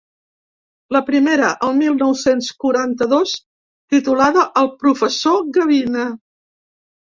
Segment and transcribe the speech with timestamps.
[0.95, 3.35] La primera, el mil nou-cents quaranta-dos,
[3.97, 6.11] titulada El professor gavina.